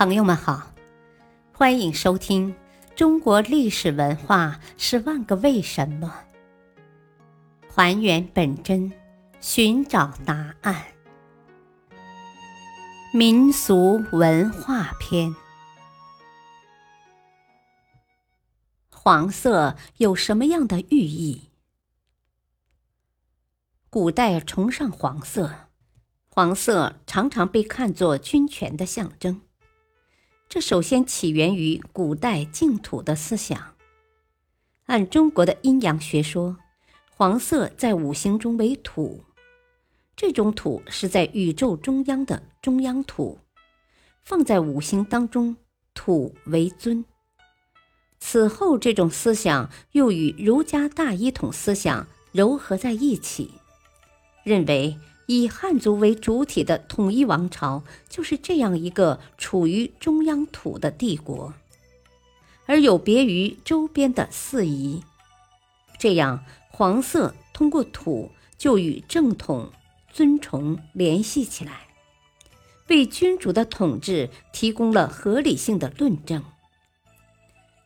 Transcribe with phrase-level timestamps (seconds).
[0.00, 0.72] 朋友们好，
[1.52, 2.54] 欢迎收听
[2.96, 6.24] 《中国历史文化十万个为什么》，
[7.70, 8.90] 还原本真，
[9.42, 10.82] 寻找答案。
[13.12, 15.36] 民俗文化篇：
[18.90, 21.50] 黄色有什么样的寓意？
[23.90, 25.68] 古代崇尚黄色，
[26.30, 29.42] 黄色常常被看作君权的象征。
[30.50, 33.76] 这首先起源于古代净土的思想。
[34.86, 36.56] 按中国的阴阳学说，
[37.08, 39.22] 黄色在五行中为土，
[40.16, 43.38] 这种土是在宇宙中央的中央土，
[44.24, 45.56] 放在五行当中，
[45.94, 47.04] 土为尊。
[48.18, 53.52] 此后，这种思想又与儒家大一统思想糅合在一起，
[54.42, 54.98] 认为。
[55.32, 61.54] 以汉族为主体的统一王朝就是这样一个处于中央土的帝国，
[62.66, 65.04] 而有别于周边的四夷。
[66.00, 69.70] 这样，黄色通过土就与正统、
[70.12, 71.86] 尊崇联系起来，
[72.88, 76.42] 为君主的统治提供了合理性的论证。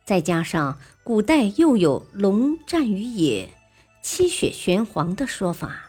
[0.03, 3.53] 再加上古代又有“龙战于野，
[4.01, 5.84] 七血玄黄”的说法。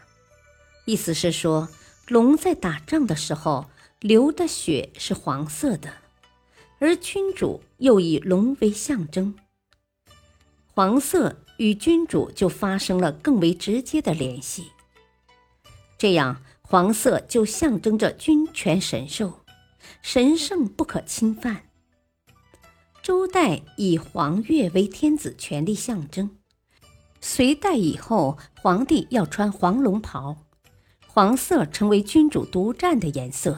[0.87, 1.67] 意思是说，
[2.07, 3.65] 龙在打仗的时候
[3.99, 5.91] 流的血是黄色的，
[6.79, 9.35] 而君主又以龙为象征，
[10.73, 14.71] 黄色与君主就发生了更为直接的联系。
[15.97, 19.41] 这样，黄色就象征着君权神授，
[20.01, 21.63] 神圣不可侵犯。
[23.03, 26.37] 周代以黄钺为天子权力象征，
[27.19, 30.37] 隋代以后，皇帝要穿黄龙袍。
[31.17, 33.57] 黄色成为君主独占的颜色。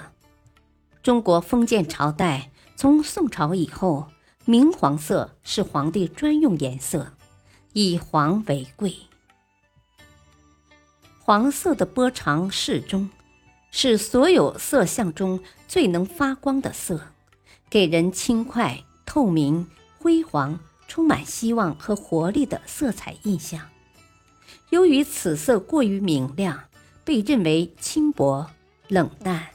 [1.03, 4.07] 中国封建朝代从宋朝以后，
[4.45, 7.11] 明黄色是皇帝专用颜色，
[7.73, 8.95] 以黄为贵。
[11.19, 13.09] 黄色的波长适中，
[13.71, 17.07] 是所有色相中最能发光的色，
[17.69, 23.67] 给人轻快、透明、辉煌、充满希望和活力的色彩印象。
[24.69, 26.68] 由于此色过于明亮。
[27.09, 28.51] 被认为轻薄、
[28.87, 29.47] 冷淡，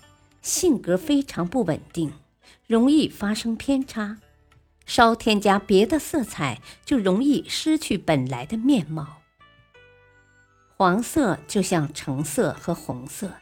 [0.42, 2.12] 性格非常不稳定，
[2.66, 4.19] 容易发生偏差。
[4.87, 9.19] 稍添加别的色彩，就容易失去本来的面貌。
[10.76, 13.34] 黄色就像橙色和红色，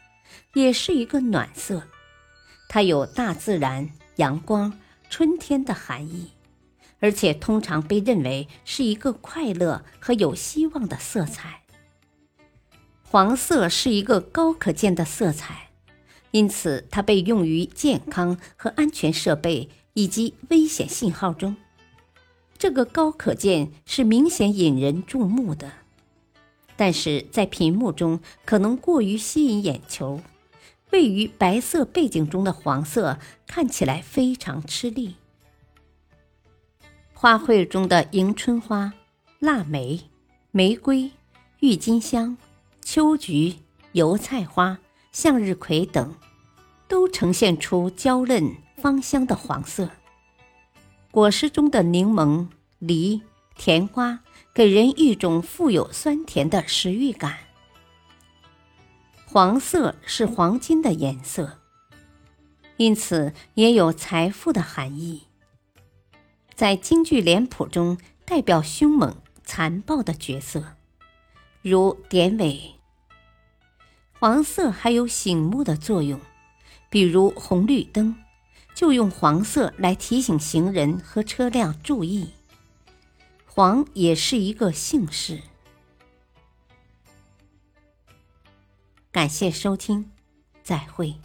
[0.53, 1.81] 也是一个暖色，
[2.69, 4.77] 它有大自然、阳光、
[5.09, 6.29] 春天的含义，
[6.99, 11.62] 而且通常被认为是一个快乐和有希望的色彩。
[13.13, 15.69] 黄色是一个高可见的色彩，
[16.31, 21.55] 因此它被用于健康和安全设备以及危险信号中。
[22.57, 25.73] 这个高可见是明显引人注目的，
[26.75, 30.19] 但是在屏幕中可能过于吸引眼球，
[30.89, 35.17] 位于白色背景中的黄色看起来非常吃力。
[37.13, 38.93] 花卉中的迎春花、
[39.37, 40.09] 腊梅、
[40.49, 41.11] 玫瑰、
[41.59, 42.35] 郁金香。
[42.83, 43.55] 秋菊、
[43.93, 44.77] 油菜花、
[45.11, 46.15] 向日葵等，
[46.87, 49.89] 都呈现出娇嫩芳香的黄色。
[51.09, 52.47] 果实中的柠檬、
[52.79, 53.21] 梨、
[53.55, 54.19] 甜瓜，
[54.53, 57.37] 给人一种富有酸甜的食欲感。
[59.25, 61.59] 黄色是黄金的颜色，
[62.77, 65.23] 因此也有财富的含义。
[66.53, 70.75] 在京剧脸谱中，代表凶猛残暴的角色。
[71.65, 72.75] 如典韦，
[74.19, 76.19] 黄色还有醒目的作用，
[76.89, 78.17] 比如红绿灯，
[78.75, 82.31] 就用黄色来提醒行人和车辆注意。
[83.45, 85.41] 黄也是一个姓氏。
[89.09, 90.11] 感谢收听，
[90.63, 91.15] 再会。